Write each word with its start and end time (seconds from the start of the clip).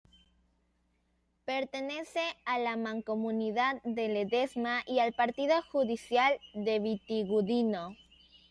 Pertenece 1.45 2.21
a 2.45 2.57
la 2.57 2.75
Mancomunidad 2.75 3.83
de 3.83 4.07
Ledesma 4.07 4.81
y 4.87 4.97
al 4.97 5.13
partido 5.13 5.61
judicial 5.71 6.39
de 6.55 6.79
Vitigudino. 6.79 7.95